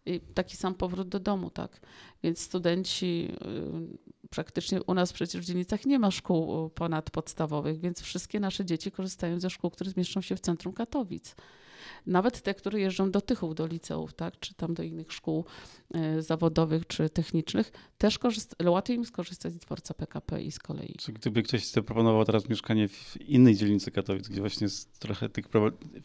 I 0.06 0.20
taki 0.20 0.56
sam 0.56 0.74
powrót 0.74 1.08
do 1.08 1.20
domu, 1.20 1.50
tak. 1.50 1.80
Więc 2.22 2.40
studenci, 2.40 3.28
y, 4.24 4.28
praktycznie 4.30 4.82
u 4.82 4.94
nas 4.94 5.12
przecież 5.12 5.42
w 5.42 5.44
dzielnicach 5.44 5.86
nie 5.86 5.98
ma 5.98 6.10
szkół 6.10 6.70
ponadpodstawowych, 6.70 7.80
więc 7.80 8.00
wszystkie 8.00 8.40
nasze 8.40 8.64
dzieci 8.64 8.90
korzystają 8.90 9.40
ze 9.40 9.50
szkół, 9.50 9.70
które 9.70 9.90
zmieszczą 9.90 10.20
się 10.20 10.36
w 10.36 10.40
centrum 10.40 10.74
Katowic. 10.74 11.34
Nawet 12.06 12.42
te, 12.42 12.54
które 12.54 12.80
jeżdżą 12.80 13.10
do 13.10 13.20
Tychów, 13.20 13.54
do 13.54 13.66
liceów, 13.66 14.14
tak, 14.14 14.40
czy 14.40 14.54
tam 14.54 14.74
do 14.74 14.82
innych 14.82 15.12
szkół 15.12 15.44
y, 16.18 16.22
zawodowych 16.22 16.86
czy 16.86 17.10
technicznych, 17.10 17.72
też 17.98 18.18
łatwiej 18.64 18.96
im 18.96 19.04
skorzystać 19.04 19.52
z 19.52 19.58
dworca 19.58 19.94
PKP 19.94 20.42
i 20.42 20.52
z 20.52 20.58
kolei. 20.58 20.94
Czy 20.98 21.12
gdyby 21.12 21.42
ktoś 21.42 21.66
zaproponował 21.66 22.24
teraz 22.24 22.48
mieszkanie 22.48 22.88
w 22.88 23.20
innej 23.20 23.56
dzielnicy 23.56 23.90
Katowic, 23.90 24.28
gdzie 24.28 24.40
właśnie 24.40 24.66
trochę 24.98 25.28
tych 25.28 25.48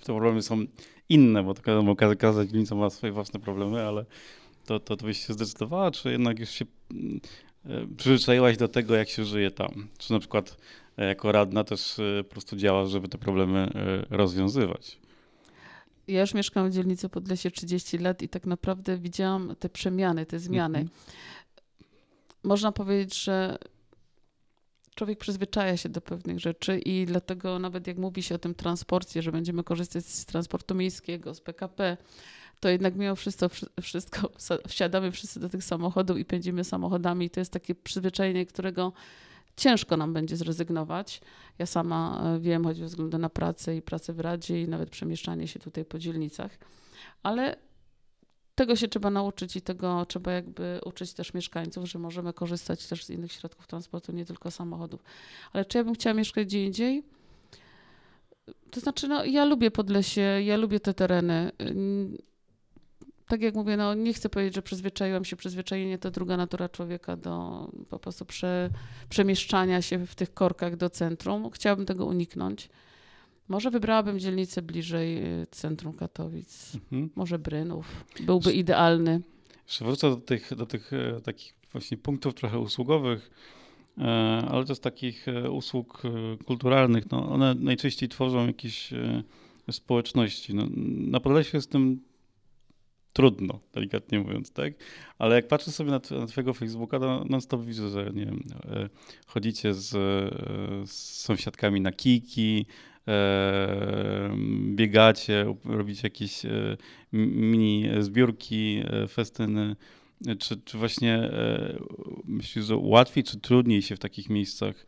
problemy 0.05 0.41
są 0.41 0.65
inne, 1.09 1.43
bo 1.43 1.53
to 1.53 1.61
wiadomo, 1.61 1.95
każda, 1.95 2.45
dzielnica 2.45 2.75
ma 2.75 2.89
swoje 2.89 3.13
własne 3.13 3.39
problemy, 3.39 3.83
ale 3.83 4.05
to, 4.65 4.79
to, 4.79 4.97
to 4.97 5.05
byś 5.05 5.25
się 5.27 5.33
zdecydowała, 5.33 5.91
czy 5.91 6.11
jednak 6.11 6.39
już 6.39 6.49
się 6.49 6.65
e, 7.65 7.87
przyzwyczaiłaś 7.97 8.57
do 8.57 8.67
tego, 8.67 8.95
jak 8.95 9.09
się 9.09 9.25
żyje 9.25 9.51
tam? 9.51 9.87
Czy 9.97 10.13
na 10.13 10.19
przykład 10.19 10.57
e, 10.97 11.05
jako 11.05 11.31
radna 11.31 11.63
też 11.63 11.99
e, 11.99 12.23
po 12.23 12.31
prostu 12.31 12.55
działasz, 12.55 12.89
żeby 12.89 13.07
te 13.07 13.17
problemy 13.17 13.71
rozwiązywać? 14.09 15.04
Ja 16.07 16.21
już 16.21 16.33
mieszkam 16.33 16.69
w 16.69 16.73
dzielnicy 16.73 17.09
Podlesie 17.09 17.51
30 17.51 17.97
lat 17.97 18.21
i 18.21 18.29
tak 18.29 18.45
naprawdę 18.45 18.97
widziałam 18.97 19.55
te 19.59 19.69
przemiany, 19.69 20.25
te 20.25 20.39
zmiany. 20.39 20.79
Mhm. 20.79 20.99
Można 22.43 22.71
powiedzieć, 22.71 23.23
że 23.23 23.57
człowiek 24.95 25.19
przyzwyczaja 25.19 25.77
się 25.77 25.89
do 25.89 26.01
pewnych 26.01 26.39
rzeczy 26.39 26.79
i 26.79 27.05
dlatego 27.05 27.59
nawet 27.59 27.87
jak 27.87 27.97
mówi 27.97 28.23
się 28.23 28.35
o 28.35 28.37
tym 28.37 28.55
transporcie, 28.55 29.21
że 29.21 29.31
będziemy 29.31 29.63
korzystać 29.63 30.05
z 30.05 30.25
transportu 30.25 30.75
miejskiego, 30.75 31.33
z 31.33 31.41
PKP, 31.41 31.97
to 32.59 32.69
jednak 32.69 32.95
mimo 32.95 33.15
wszystko, 33.15 33.49
wszystko 33.81 34.31
wsiadamy 34.67 35.11
wszyscy 35.11 35.39
do 35.39 35.49
tych 35.49 35.63
samochodów 35.63 36.17
i 36.17 36.25
pędzimy 36.25 36.63
samochodami. 36.63 37.25
I 37.25 37.29
to 37.29 37.39
jest 37.39 37.51
takie 37.51 37.75
przyzwyczajenie, 37.75 38.45
którego 38.45 38.93
ciężko 39.57 39.97
nam 39.97 40.13
będzie 40.13 40.37
zrezygnować. 40.37 41.21
Ja 41.59 41.65
sama 41.65 42.21
e, 42.23 42.39
wiem, 42.39 42.63
choć 42.63 42.77
ze 42.77 42.85
względu 42.85 43.17
na 43.17 43.29
pracę 43.29 43.75
i 43.75 43.81
pracę 43.81 44.13
w 44.13 44.19
Radzie 44.19 44.61
i 44.61 44.67
nawet 44.67 44.89
przemieszczanie 44.89 45.47
się 45.47 45.59
tutaj 45.59 45.85
po 45.85 45.99
dzielnicach, 45.99 46.57
ale 47.23 47.55
tego 48.55 48.75
się 48.75 48.87
trzeba 48.87 49.09
nauczyć 49.09 49.55
i 49.55 49.61
tego 49.61 50.05
trzeba 50.05 50.31
jakby 50.31 50.79
uczyć 50.85 51.13
też 51.13 51.33
mieszkańców, 51.33 51.85
że 51.85 51.99
możemy 51.99 52.33
korzystać 52.33 52.87
też 52.87 53.05
z 53.05 53.09
innych 53.09 53.31
środków 53.31 53.67
transportu, 53.67 54.11
nie 54.11 54.25
tylko 54.25 54.51
samochodów. 54.51 55.03
Ale 55.53 55.65
czy 55.65 55.77
ja 55.77 55.83
bym 55.83 55.93
chciała 55.93 56.13
mieszkać 56.13 56.47
gdzie 56.47 56.65
indziej? 56.65 57.03
To 58.71 58.79
znaczy, 58.79 59.07
no, 59.07 59.25
ja 59.25 59.45
lubię 59.45 59.71
Podlesie, 59.71 60.21
ja 60.21 60.57
lubię 60.57 60.79
te 60.79 60.93
tereny 60.93 61.51
tak 63.27 63.41
jak 63.41 63.55
mówię, 63.55 63.77
no 63.77 63.93
nie 63.93 64.13
chcę 64.13 64.29
powiedzieć, 64.29 64.55
że 64.55 64.61
przyzwyczaiłam 64.61 65.25
się, 65.25 65.35
przyzwyczajenie 65.35 65.97
to 65.97 66.11
druga 66.11 66.37
natura 66.37 66.69
człowieka 66.69 67.17
do 67.17 67.67
po 67.89 67.99
prostu 67.99 68.25
prze, 68.25 68.69
przemieszczania 69.09 69.81
się 69.81 70.05
w 70.05 70.15
tych 70.15 70.33
korkach 70.33 70.75
do 70.75 70.89
centrum. 70.89 71.51
Chciałabym 71.51 71.85
tego 71.85 72.05
uniknąć. 72.05 72.69
Może 73.47 73.71
wybrałabym 73.71 74.19
dzielnicę 74.19 74.61
bliżej 74.61 75.41
y, 75.41 75.47
centrum 75.51 75.93
Katowic, 75.93 76.75
mhm. 76.75 77.09
może 77.15 77.39
Brynów. 77.39 78.05
Byłby 78.19 78.53
idealny. 78.53 79.21
Jeszcze 79.67 79.85
wrócę 79.85 80.09
do 80.09 80.15
tych, 80.15 80.55
do 80.55 80.65
tych 80.65 80.93
e, 80.93 81.21
takich 81.21 81.55
właśnie 81.71 81.97
punktów 81.97 82.33
trochę 82.33 82.59
usługowych, 82.59 83.31
e, 83.97 84.03
ale 84.49 84.65
też 84.65 84.79
takich 84.79 85.27
e, 85.27 85.51
usług 85.51 86.01
kulturalnych. 86.45 87.11
No, 87.11 87.29
one 87.29 87.55
najczęściej 87.55 88.09
tworzą 88.09 88.47
jakieś 88.47 88.89
społeczności. 89.71 90.53
No, 90.53 90.67
na 90.97 91.19
Podlesie 91.19 91.57
jestem 91.57 91.99
trudno, 93.15 93.59
delikatnie 93.73 94.19
mówiąc, 94.19 94.51
tak? 94.51 94.73
Ale 95.17 95.35
jak 95.35 95.47
patrzę 95.47 95.71
sobie 95.71 95.91
na, 95.91 96.01
na 96.19 96.27
twojego 96.27 96.53
Facebooka, 96.53 96.99
to 96.99 97.25
non 97.29 97.41
stop 97.41 97.65
widzę, 97.65 97.89
że 97.89 98.11
nie 98.13 98.25
wiem, 98.25 98.43
e, 98.65 98.89
chodzicie 99.27 99.73
z, 99.73 99.95
e, 99.95 100.87
z 100.87 101.19
sąsiadkami 101.21 101.81
na 101.81 101.91
kiki, 101.91 102.65
e, 103.07 104.35
biegacie, 104.75 105.55
robicie 105.65 106.01
jakieś 106.03 106.41
mini 107.13 107.89
zbiórki, 107.99 108.83
festyny. 109.09 109.75
Czy, 110.39 110.57
czy 110.57 110.77
właśnie 110.77 111.31
myślisz, 112.25 112.65
że 112.65 112.75
łatwiej 112.75 113.23
czy 113.23 113.39
trudniej 113.39 113.81
się 113.81 113.95
w 113.95 113.99
takich 113.99 114.29
miejscach 114.29 114.85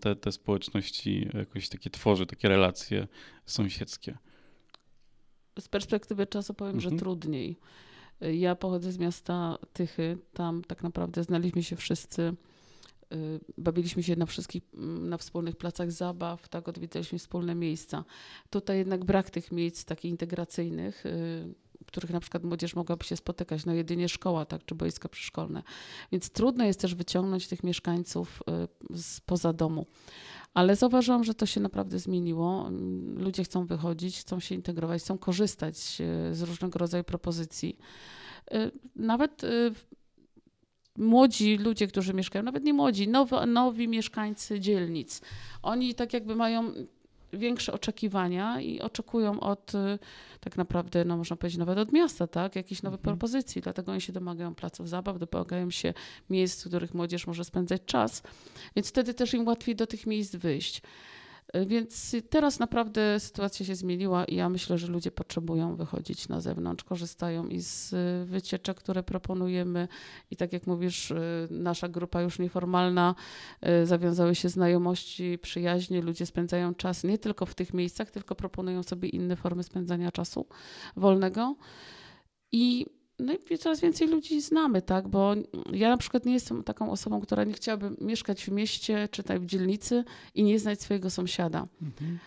te, 0.00 0.16
te 0.16 0.32
społeczności 0.32 1.28
jakoś 1.34 1.68
takie 1.68 1.90
tworzy, 1.90 2.26
takie 2.26 2.48
relacje 2.48 3.06
sąsiedzkie? 3.46 4.18
Z 5.58 5.68
perspektywy 5.68 6.26
czasu 6.26 6.54
powiem, 6.54 6.74
mhm. 6.74 6.90
że 6.92 6.98
trudniej. 6.98 7.56
Ja 8.20 8.54
pochodzę 8.54 8.92
z 8.92 8.98
miasta 8.98 9.58
Tychy. 9.72 10.18
Tam 10.32 10.64
tak 10.64 10.82
naprawdę 10.82 11.24
znaliśmy 11.24 11.62
się 11.62 11.76
wszyscy. 11.76 12.34
Y, 13.12 13.40
bawiliśmy 13.58 14.02
się 14.02 14.16
na 14.16 14.26
wszystkich, 14.26 14.62
mm, 14.74 15.08
na 15.08 15.18
wspólnych 15.18 15.56
placach 15.56 15.92
zabaw, 15.92 16.48
tak, 16.48 16.68
odwiedzaliśmy 16.68 17.18
wspólne 17.18 17.54
miejsca. 17.54 18.04
Tutaj 18.50 18.78
jednak 18.78 19.04
brak 19.04 19.30
tych 19.30 19.52
miejsc 19.52 19.84
takich 19.84 20.10
integracyjnych, 20.10 21.06
y, 21.06 21.54
których 21.90 22.10
na 22.10 22.20
przykład 22.20 22.44
młodzież 22.44 22.74
mogłaby 22.74 23.04
się 23.04 23.16
spotykać, 23.16 23.66
no 23.66 23.72
jedynie 23.72 24.08
szkoła, 24.08 24.44
tak, 24.44 24.64
czy 24.64 24.74
boiska 24.74 25.08
przyszkolne. 25.08 25.62
Więc 26.12 26.30
trudno 26.30 26.64
jest 26.64 26.80
też 26.80 26.94
wyciągnąć 26.94 27.48
tych 27.48 27.64
mieszkańców 27.64 28.42
y, 28.94 29.22
poza 29.26 29.52
domu. 29.52 29.86
Ale 30.54 30.76
zauważyłam, 30.76 31.24
że 31.24 31.34
to 31.34 31.46
się 31.46 31.60
naprawdę 31.60 31.98
zmieniło. 31.98 32.70
Ludzie 33.16 33.44
chcą 33.44 33.66
wychodzić, 33.66 34.20
chcą 34.20 34.40
się 34.40 34.54
integrować, 34.54 35.02
chcą 35.02 35.18
korzystać 35.18 35.76
e, 36.00 36.34
z 36.34 36.42
różnego 36.42 36.78
rodzaju 36.78 37.04
propozycji. 37.04 37.78
E, 38.50 38.70
nawet 38.96 39.42
młodzi 40.98 41.56
ludzie, 41.56 41.86
którzy 41.86 42.14
mieszkają, 42.14 42.44
nawet 42.44 42.64
nie 42.64 42.74
młodzi, 42.74 43.08
nowi, 43.08 43.34
nowi 43.46 43.88
mieszkańcy 43.88 44.60
dzielnic, 44.60 45.20
oni 45.62 45.94
tak 45.94 46.12
jakby 46.12 46.34
mają 46.36 46.72
większe 47.32 47.72
oczekiwania 47.72 48.60
i 48.60 48.80
oczekują 48.80 49.40
od 49.40 49.72
tak 50.40 50.56
naprawdę, 50.56 51.04
no 51.04 51.16
można 51.16 51.36
powiedzieć, 51.36 51.58
nawet 51.58 51.78
od 51.78 51.92
miasta, 51.92 52.26
tak, 52.26 52.56
jakichś 52.56 52.82
nowych 52.82 53.00
mhm. 53.00 53.16
propozycji. 53.16 53.62
Dlatego 53.62 53.92
oni 53.92 54.00
się 54.00 54.12
domagają 54.12 54.54
placów 54.54 54.88
zabaw, 54.88 55.16
domagają 55.18 55.70
się 55.70 55.94
miejsc, 56.30 56.64
w 56.64 56.68
których 56.68 56.94
młodzież 56.94 57.26
może 57.26 57.44
spędzać 57.44 57.82
czas, 57.86 58.22
więc 58.76 58.88
wtedy 58.88 59.14
też 59.14 59.34
im 59.34 59.46
łatwiej 59.46 59.76
do 59.76 59.86
tych 59.86 60.06
miejsc 60.06 60.36
wyjść. 60.36 60.82
Więc 61.66 62.16
teraz 62.30 62.58
naprawdę 62.58 63.20
sytuacja 63.20 63.66
się 63.66 63.74
zmieniła 63.74 64.24
i 64.24 64.34
ja 64.34 64.48
myślę, 64.48 64.78
że 64.78 64.86
ludzie 64.86 65.10
potrzebują 65.10 65.76
wychodzić 65.76 66.28
na 66.28 66.40
zewnątrz, 66.40 66.84
korzystają 66.84 67.48
i 67.48 67.60
z 67.60 67.92
y, 67.92 68.26
wycieczek, 68.26 68.76
które 68.76 69.02
proponujemy. 69.02 69.88
I 70.30 70.36
tak 70.36 70.52
jak 70.52 70.66
mówisz, 70.66 71.10
y, 71.10 71.48
nasza 71.50 71.88
grupa 71.88 72.22
już 72.22 72.38
nieformalna, 72.38 73.14
y, 73.82 73.86
zawiązały 73.86 74.34
się 74.34 74.48
znajomości, 74.48 75.38
przyjaźnie, 75.38 76.02
ludzie 76.02 76.26
spędzają 76.26 76.74
czas 76.74 77.04
nie 77.04 77.18
tylko 77.18 77.46
w 77.46 77.54
tych 77.54 77.74
miejscach, 77.74 78.10
tylko 78.10 78.34
proponują 78.34 78.82
sobie 78.82 79.08
inne 79.08 79.36
formy 79.36 79.62
spędzania 79.62 80.10
czasu 80.10 80.46
wolnego. 80.96 81.56
I 82.52 82.86
no 83.20 83.32
i 83.50 83.58
coraz 83.58 83.80
więcej 83.80 84.08
ludzi 84.08 84.40
znamy, 84.40 84.82
tak? 84.82 85.08
Bo 85.08 85.34
ja 85.72 85.88
na 85.88 85.96
przykład 85.96 86.26
nie 86.26 86.32
jestem 86.32 86.64
taką 86.64 86.90
osobą, 86.90 87.20
która 87.20 87.44
nie 87.44 87.52
chciałaby 87.52 87.90
mieszkać 88.00 88.44
w 88.44 88.48
mieście 88.48 89.08
czy 89.10 89.22
tutaj 89.22 89.40
w 89.40 89.46
dzielnicy 89.46 90.04
i 90.34 90.42
nie 90.42 90.58
znać 90.58 90.82
swojego 90.82 91.10
sąsiada. 91.10 91.66
Mhm. 91.82 92.18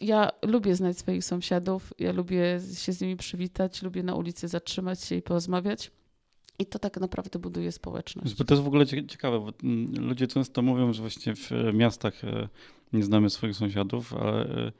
Ja 0.00 0.30
lubię 0.42 0.74
znać 0.74 0.98
swoich 0.98 1.24
sąsiadów, 1.24 1.92
ja 1.98 2.12
lubię 2.12 2.60
się 2.74 2.92
z 2.92 3.00
nimi 3.00 3.16
przywitać, 3.16 3.82
lubię 3.82 4.02
na 4.02 4.14
ulicy 4.14 4.48
zatrzymać 4.48 5.04
się 5.04 5.14
i 5.14 5.22
porozmawiać. 5.22 5.90
I 6.58 6.66
to 6.66 6.78
tak 6.78 7.00
naprawdę 7.00 7.38
buduje 7.38 7.72
społeczność. 7.72 8.34
To 8.34 8.54
jest 8.54 8.62
w 8.62 8.66
ogóle 8.66 8.86
ciekawe, 8.86 9.40
bo 9.40 9.52
mm, 9.62 10.08
ludzie 10.08 10.26
często 10.26 10.62
mówią, 10.62 10.92
że 10.92 11.02
właśnie 11.02 11.34
w 11.34 11.50
miastach 11.72 12.24
e, 12.24 12.48
nie 12.92 13.04
znamy 13.04 13.30
swoich 13.30 13.56
sąsiadów, 13.56 14.14
ale 14.14 14.66
e, 14.66 14.72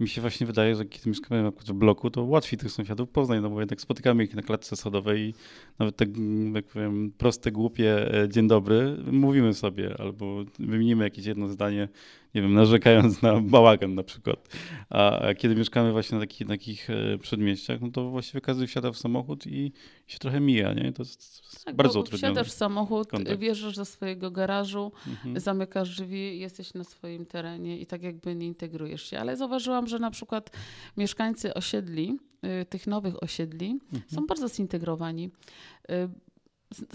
mi 0.00 0.08
się 0.08 0.20
właśnie 0.20 0.46
wydaje, 0.46 0.76
że 0.76 0.84
kiedy 0.84 1.10
mieszkamy 1.10 1.50
w 1.50 1.72
bloku, 1.72 2.10
to 2.10 2.24
łatwiej 2.24 2.58
tych 2.58 2.70
sąsiadów 2.70 3.08
poznać, 3.08 3.42
no 3.42 3.50
bo 3.50 3.60
jednak 3.60 3.80
spotykamy 3.80 4.24
ich 4.24 4.34
na 4.34 4.42
klatce 4.42 4.76
sadowej 4.76 5.20
i 5.20 5.34
nawet 5.78 5.96
tak, 5.96 6.08
jak 6.54 6.64
powiem, 6.64 7.12
proste, 7.18 7.52
głupie 7.52 8.14
e, 8.22 8.28
dzień 8.28 8.48
dobry 8.48 8.96
mówimy 9.12 9.54
sobie 9.54 9.94
albo 9.98 10.44
wymienimy 10.58 11.04
jakieś 11.04 11.26
jedno 11.26 11.48
zdanie, 11.48 11.88
nie 12.34 12.42
wiem, 12.42 12.54
narzekając 12.54 13.22
na 13.22 13.40
bałagan 13.40 13.94
na 13.94 14.02
przykład. 14.02 14.48
A 14.90 15.20
kiedy 15.38 15.56
mieszkamy 15.56 15.92
właśnie 15.92 16.14
na 16.14 16.20
takich, 16.20 16.48
takich 16.48 16.90
e, 16.90 17.18
przedmieściach, 17.18 17.80
no 17.80 17.90
to 17.90 18.10
właściwie 18.10 18.40
każdy 18.40 18.66
wsiada 18.66 18.92
w 18.92 18.96
samochód 18.96 19.46
i 19.46 19.72
się 20.06 20.18
trochę 20.18 20.40
mija, 20.40 20.72
nie? 20.72 20.92
To 20.92 21.02
jest 21.02 21.42
tak, 21.64 21.76
bardzo 21.76 22.00
utrudnione. 22.00 22.34
Wsiadasz 22.34 22.52
w 22.52 22.56
samochód, 22.56 23.08
kontakt. 23.08 23.40
wjeżdżasz 23.40 23.76
do 23.76 23.84
swojego 23.84 24.30
garażu, 24.30 24.92
mhm. 25.06 25.40
zamykasz 25.40 25.96
drzwi, 25.96 26.38
jesteś 26.38 26.74
na 26.74 26.84
swoim 26.84 27.26
terenie 27.26 27.78
i 27.78 27.86
tak 27.86 28.02
jakby 28.02 28.34
nie 28.34 28.46
integrujesz 28.46 29.10
się. 29.10 29.18
Ale 29.18 29.36
zauważyłam, 29.36 29.86
że 29.86 29.98
na 29.98 30.10
przykład 30.10 30.50
mieszkańcy 30.96 31.54
osiedli, 31.54 32.18
y, 32.62 32.64
tych 32.64 32.86
nowych 32.86 33.22
osiedli, 33.22 33.78
mhm. 33.92 34.02
są 34.10 34.26
bardzo 34.26 34.48
zintegrowani. 34.48 35.30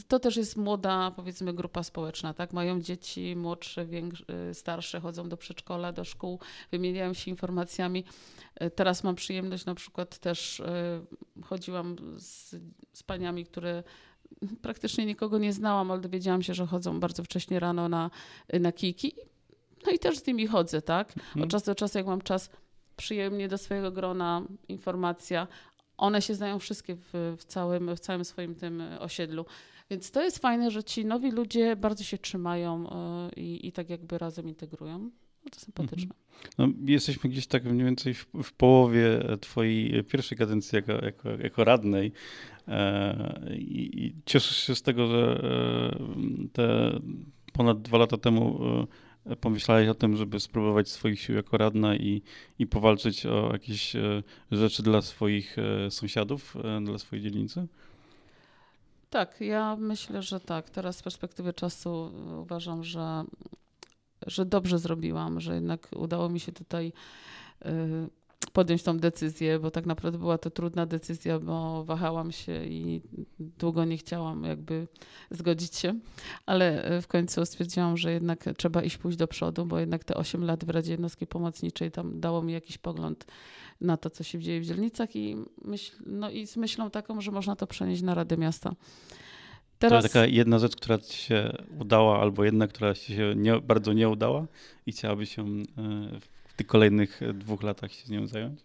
To 0.08 0.20
też 0.20 0.38
jest 0.38 0.58
młoda, 0.58 1.12
powiedzmy, 1.16 1.54
grupa 1.54 1.84
społeczna, 1.84 2.34
tak? 2.34 2.54
Mają 2.54 2.82
dzieci 2.82 3.36
młodsze, 3.36 3.86
większe, 3.86 4.26
starsze, 4.54 5.00
chodzą 5.00 5.30
do 5.30 5.38
przedszkola, 5.38 5.92
do 5.92 6.06
szkół, 6.06 6.40
wymieniają 6.72 7.14
się 7.14 7.32
informacjami. 7.32 8.04
Teraz 8.76 9.04
mam 9.04 9.16
przyjemność, 9.16 9.66
na 9.66 9.76
przykład 9.76 10.18
też 10.18 10.60
e, 10.60 11.02
chodziłam 11.44 11.96
z, 12.18 12.56
z 12.94 13.04
paniami, 13.04 13.46
które 13.46 13.84
praktycznie 14.62 15.06
nikogo 15.06 15.38
nie 15.38 15.54
znałam, 15.54 15.92
ale 15.92 16.02
dowiedziałam 16.02 16.42
się, 16.42 16.54
że 16.54 16.66
chodzą 16.66 17.00
bardzo 17.00 17.24
wcześnie 17.24 17.60
rano 17.60 17.90
na, 17.90 18.12
na 18.60 18.72
kijki. 18.72 19.14
No 19.86 19.92
i 19.92 20.00
też 20.00 20.20
z 20.20 20.28
nimi 20.28 20.48
chodzę, 20.48 20.82
tak? 20.82 21.18
Mhm. 21.18 21.44
Od 21.44 21.50
czasu 21.50 21.66
do 21.66 21.76
czasu, 21.76 21.98
jak 21.98 22.08
mam 22.08 22.22
czas, 22.22 22.50
przyjęły 22.96 23.36
mnie 23.36 23.48
do 23.48 23.58
swojego 23.58 23.92
grona 23.92 24.42
informacja. 24.68 25.48
One 26.00 26.22
się 26.22 26.36
znają 26.36 26.60
wszystkie 26.60 26.96
w, 26.96 27.36
w, 27.38 27.44
całym, 27.46 27.96
w 27.96 28.00
całym 28.00 28.26
swoim 28.26 28.56
tym 28.56 28.84
osiedlu. 29.00 29.46
Więc 29.90 30.12
to 30.12 30.24
jest 30.24 30.40
fajne, 30.40 30.72
że 30.72 30.84
ci 30.84 31.06
nowi 31.06 31.32
ludzie 31.32 31.76
bardzo 31.76 32.04
się 32.04 32.18
trzymają 32.18 32.90
e, 32.90 33.30
i, 33.36 33.68
i 33.68 33.72
tak 33.72 33.90
jakby 33.90 34.18
razem 34.18 34.48
integrują. 34.50 35.00
No 35.46 35.52
to 35.52 35.60
sympatyczne. 35.60 36.16
No, 36.58 36.68
jesteśmy 36.86 37.30
gdzieś 37.30 37.48
tak 37.48 37.64
mniej 37.64 37.86
więcej 37.86 38.14
w, 38.14 38.28
w 38.44 38.54
połowie 38.54 39.20
twojej 39.42 40.04
pierwszej 40.04 40.38
kadencji 40.38 40.76
jako, 40.76 41.06
jako, 41.06 41.30
jako 41.30 41.64
radnej 41.64 42.12
e, 42.68 43.56
i, 43.56 44.06
i 44.06 44.32
się 44.32 44.76
z 44.76 44.82
tego, 44.82 45.08
że 45.08 45.42
e, 45.44 46.50
te 46.54 47.00
ponad 47.54 47.82
dwa 47.82 47.98
lata 47.98 48.18
temu 48.18 48.60
e, 48.64 49.09
pomyślałeś 49.36 49.90
o 49.90 49.94
tym, 49.94 50.18
żeby 50.18 50.40
spróbować 50.40 50.90
swoich 50.90 51.22
sił 51.22 51.36
jako 51.36 51.58
radna 51.58 51.96
i, 51.96 52.22
i 52.60 52.68
powalczyć 52.68 53.26
o 53.26 53.50
jakieś 53.54 53.96
e, 53.96 54.24
rzeczy 54.52 54.84
dla 54.84 55.02
swoich 55.02 55.58
e, 55.60 55.92
sąsiadów, 55.92 56.56
e, 56.56 56.82
dla 56.82 56.98
swojej 56.98 57.24
dzielnicy? 57.24 57.68
Tak, 59.10 59.42
ja 59.42 59.76
myślę, 59.76 60.22
że 60.22 60.40
tak. 60.40 60.70
Teraz 60.70 60.98
z 60.98 61.04
perspektywy 61.04 61.54
czasu 61.54 62.12
uważam, 62.42 62.84
że, 62.84 63.24
że 64.28 64.46
dobrze 64.46 64.80
zrobiłam, 64.80 65.40
że 65.40 65.56
jednak 65.56 65.88
udało 65.96 66.30
mi 66.30 66.40
się 66.40 66.52
tutaj 66.52 66.94
podjąć 68.54 68.84
tą 68.84 68.98
decyzję, 68.98 69.60
bo 69.60 69.72
tak 69.72 69.86
naprawdę 69.86 70.20
była 70.20 70.38
to 70.38 70.50
trudna 70.50 70.86
decyzja, 70.86 71.40
bo 71.40 71.84
wahałam 71.84 72.32
się 72.32 72.66
i 72.66 73.02
długo 73.40 73.86
nie 73.86 73.98
chciałam 73.98 74.44
jakby 74.44 74.88
zgodzić 75.32 75.76
się, 75.76 76.00
ale 76.46 76.84
w 77.02 77.08
końcu 77.08 77.46
stwierdziłam, 77.46 77.98
że 77.98 78.12
jednak 78.12 78.46
trzeba 78.58 78.84
iść 78.84 78.98
pójść 78.98 79.18
do 79.18 79.28
przodu, 79.28 79.66
bo 79.66 79.80
jednak 79.80 80.04
te 80.04 80.16
8 80.16 80.44
lat 80.44 80.66
w 80.66 80.70
Radzie 80.70 80.92
Jednostki 80.92 81.28
Pomocniczej 81.28 81.92
tam 81.92 82.20
dało 82.20 82.42
mi 82.42 82.54
jakiś 82.54 82.78
pogląd 82.78 83.26
na 83.82 83.98
to, 83.98 84.10
co 84.10 84.24
się 84.24 84.40
dzieje 84.40 84.62
w 84.62 84.66
dzielnicach 84.66 85.16
i, 85.16 85.36
myśl, 85.66 85.96
no 86.06 86.30
i 86.30 86.48
z 86.48 86.58
myślą 86.58 86.90
taką, 86.90 87.22
że 87.22 87.32
można 87.32 87.56
to 87.56 87.68
przenieść 87.68 88.02
na 88.02 88.14
Radę 88.14 88.38
Miasta. 88.38 88.76
Teraz... 89.80 90.04
To 90.04 90.10
taka 90.10 90.26
jedna 90.26 90.60
rzecz, 90.60 90.76
która 90.76 90.98
ci 90.98 91.18
się 91.18 91.58
udała, 91.80 92.22
albo 92.22 92.44
jedna, 92.44 92.68
która 92.68 92.94
ci 92.94 93.16
się 93.16 93.34
nie, 93.36 93.62
bardzo 93.62 93.94
nie 93.94 94.10
udała 94.10 94.48
i 94.86 94.92
chciałabyś 94.92 95.36
się 95.36 95.46
tych 96.60 96.68
kolejnych 96.68 97.20
dwóch 97.34 97.64
latach 97.64 97.92
się 97.92 98.06
z 98.06 98.10
nią 98.10 98.28
zająć? 98.28 98.60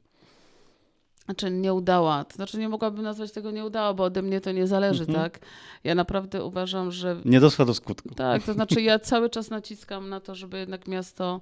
Znaczy 1.24 1.50
nie 1.50 1.74
udała. 1.74 2.24
To 2.24 2.34
znaczy 2.34 2.58
nie 2.58 2.68
mogłabym 2.68 3.02
nazwać 3.02 3.32
tego 3.32 3.50
nie 3.50 3.64
udała, 3.64 3.94
bo 3.94 4.04
ode 4.04 4.22
mnie 4.22 4.40
to 4.40 4.52
nie 4.52 4.66
zależy, 4.66 5.04
mhm. 5.04 5.22
tak? 5.22 5.38
Ja 5.84 5.94
naprawdę 5.94 6.44
uważam, 6.44 6.90
że... 6.92 7.20
Nie 7.24 7.40
doszła 7.40 7.64
do 7.64 7.74
skutku. 7.74 8.14
Tak, 8.14 8.42
to 8.42 8.52
znaczy 8.52 8.82
ja 8.82 8.98
cały 8.98 9.30
czas 9.30 9.50
naciskam 9.50 10.08
na 10.08 10.20
to, 10.20 10.34
żeby 10.34 10.58
jednak 10.58 10.88
miasto 10.88 11.40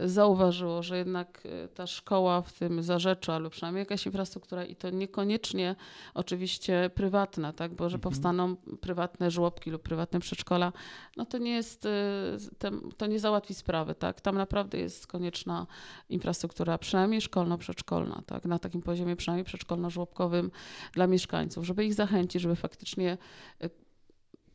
zauważyło, 0.00 0.82
że 0.82 0.98
jednak 0.98 1.42
e, 1.64 1.68
ta 1.68 1.86
szkoła 1.86 2.42
w 2.42 2.52
tym 2.52 2.82
zarzeczu, 2.82 3.32
albo 3.32 3.50
przynajmniej 3.50 3.80
jakaś 3.80 4.06
infrastruktura 4.06 4.64
i 4.64 4.76
to 4.76 4.90
niekoniecznie 4.90 5.76
oczywiście 6.14 6.90
prywatna, 6.94 7.52
tak, 7.52 7.74
bo 7.74 7.88
że 7.88 7.96
mhm. 7.96 8.00
powstaną 8.00 8.56
prywatne 8.56 9.30
żłobki 9.30 9.70
lub 9.70 9.82
prywatne 9.82 10.20
przedszkola, 10.20 10.72
no 11.16 11.24
to 11.26 11.38
nie 11.38 11.50
jest, 11.50 11.86
e, 11.86 12.70
to 12.96 13.06
nie 13.06 13.20
załatwi 13.20 13.54
sprawy, 13.54 13.94
tak, 13.94 14.20
tam 14.20 14.36
naprawdę 14.36 14.78
jest 14.78 15.06
konieczna 15.06 15.66
infrastruktura, 16.08 16.78
przynajmniej 16.78 17.20
szkolno-przedszkolna, 17.20 18.22
tak, 18.26 18.44
na 18.44 18.58
takim 18.58 18.82
poziomie 18.82 19.16
przynajmniej 19.16 19.44
przedszkolno-żłobkowym 19.44 20.50
dla 20.92 21.06
mieszkańców, 21.06 21.64
żeby 21.64 21.84
ich 21.84 21.94
zachęcić, 21.94 22.42
żeby 22.42 22.56
faktycznie 22.56 23.18
e, 23.60 23.70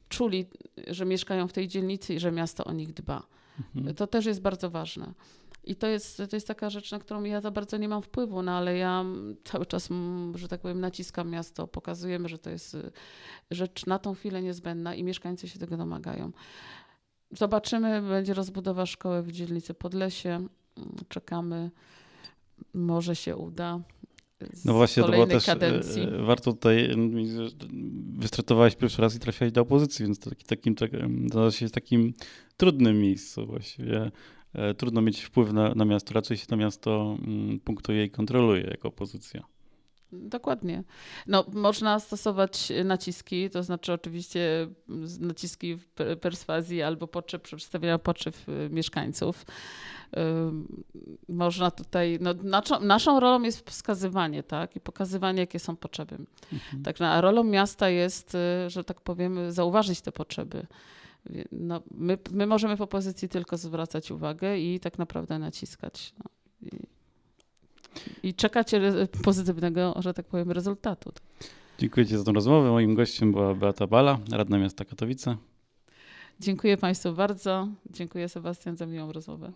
czuli, 0.09 0.45
że 0.87 1.05
mieszkają 1.05 1.47
w 1.47 1.53
tej 1.53 1.67
dzielnicy 1.67 2.13
i 2.13 2.19
że 2.19 2.31
miasto 2.31 2.63
o 2.63 2.71
nich 2.71 2.93
dba. 2.93 3.38
Mhm. 3.75 3.95
To 3.95 4.07
też 4.07 4.25
jest 4.25 4.41
bardzo 4.41 4.69
ważne. 4.69 5.13
I 5.63 5.75
to 5.75 5.87
jest, 5.87 6.17
to 6.29 6.35
jest 6.35 6.47
taka 6.47 6.69
rzecz, 6.69 6.91
na 6.91 6.99
którą 6.99 7.23
ja 7.23 7.41
za 7.41 7.51
bardzo 7.51 7.77
nie 7.77 7.89
mam 7.89 8.01
wpływu, 8.01 8.41
no 8.41 8.51
ale 8.51 8.77
ja 8.77 9.05
cały 9.43 9.65
czas, 9.65 9.89
że 10.35 10.47
tak 10.47 10.61
powiem, 10.61 10.79
naciskam 10.79 11.29
miasto, 11.29 11.67
pokazujemy, 11.67 12.29
że 12.29 12.37
to 12.37 12.49
jest 12.49 12.75
y, 12.75 12.91
rzecz 13.51 13.85
na 13.85 13.99
tą 13.99 14.13
chwilę 14.13 14.41
niezbędna 14.41 14.95
i 14.95 15.03
mieszkańcy 15.03 15.49
się 15.49 15.59
tego 15.59 15.77
domagają. 15.77 16.31
Zobaczymy, 17.31 18.01
będzie 18.01 18.33
rozbudowa 18.33 18.85
szkoły 18.85 19.23
w 19.23 19.31
dzielnicy 19.31 19.73
Podlesie. 19.73 20.47
Czekamy, 21.07 21.71
może 22.73 23.15
się 23.15 23.35
uda. 23.35 23.79
No 24.65 24.73
właśnie, 24.73 25.03
to 25.03 25.11
było 25.11 25.27
też 25.27 25.45
kadencji. 25.45 26.01
E, 26.01 26.23
warto 26.23 26.53
tutaj, 26.53 26.95
wystartowałeś 28.17 28.75
pierwszy 28.75 29.01
raz 29.01 29.15
i 29.15 29.19
trafiałeś 29.19 29.51
do 29.51 29.61
opozycji, 29.61 30.05
więc 30.05 30.19
to 30.19 30.29
taki, 30.29 30.45
takim, 30.45 30.75
to 31.31 31.51
się 31.51 31.65
jest 31.65 31.75
takim 31.75 32.13
trudnym 32.57 32.99
miejscu 32.99 33.45
właściwie. 33.45 34.11
E, 34.53 34.73
trudno 34.73 35.01
mieć 35.01 35.21
wpływ 35.21 35.53
na, 35.53 35.75
na 35.75 35.85
miasto, 35.85 36.13
raczej 36.13 36.37
się 36.37 36.45
to 36.45 36.57
miasto 36.57 37.17
mm, 37.27 37.59
punktuje 37.59 38.05
i 38.05 38.09
kontroluje 38.09 38.61
jako 38.61 38.87
opozycja. 38.87 39.43
Dokładnie. 40.11 40.83
No, 41.27 41.45
można 41.53 41.99
stosować 41.99 42.71
naciski, 42.85 43.49
to 43.49 43.63
znaczy 43.63 43.93
oczywiście 43.93 44.67
naciski 45.19 45.77
perswazji 46.21 46.81
albo 46.81 47.07
potrzeb, 47.07 47.41
przedstawienia 47.41 47.99
potrzeb 47.99 48.35
y, 48.49 48.69
mieszkańców. 48.69 49.45
Można 51.29 51.71
tutaj, 51.71 52.17
no, 52.21 52.33
naszą, 52.43 52.79
naszą 52.79 53.19
rolą 53.19 53.43
jest 53.43 53.69
wskazywanie, 53.69 54.43
tak, 54.43 54.75
i 54.75 54.79
pokazywanie, 54.79 55.39
jakie 55.39 55.59
są 55.59 55.75
potrzeby. 55.75 56.17
Mhm. 56.53 56.83
Także 56.83 57.07
a 57.07 57.21
rolą 57.21 57.43
miasta 57.43 57.89
jest, 57.89 58.35
y, 58.35 58.69
że 58.69 58.83
tak 58.83 59.01
powiem, 59.01 59.51
zauważyć 59.51 60.01
te 60.01 60.11
potrzeby. 60.11 60.67
No, 61.51 61.81
my, 61.91 62.17
my 62.31 62.47
możemy 62.47 62.77
w 62.77 62.81
opozycji 62.81 63.29
tylko 63.29 63.57
zwracać 63.57 64.11
uwagę 64.11 64.57
i 64.57 64.79
tak 64.79 64.97
naprawdę 64.97 65.39
naciskać. 65.39 66.13
No. 66.17 66.25
I, 66.61 66.98
I 68.23 68.33
czekać 68.33 68.71
pozytywnego, 69.23 69.95
że 69.99 70.13
tak 70.13 70.25
powiem, 70.25 70.51
rezultatu. 70.51 71.11
Dziękuję 71.79 72.05
Ci 72.05 72.17
za 72.17 72.23
tę 72.23 72.31
rozmowę. 72.31 72.69
Moim 72.69 72.95
gościem 72.95 73.31
była 73.31 73.55
Beata 73.55 73.87
Bala, 73.87 74.19
radna 74.31 74.57
miasta 74.57 74.85
Katowice. 74.85 75.37
Dziękuję 76.39 76.77
Państwu 76.77 77.13
bardzo. 77.13 77.67
Dziękuję 77.91 78.29
Sebastian 78.29 78.77
za 78.77 78.85
miłą 78.85 79.11
rozmowę. 79.11 79.51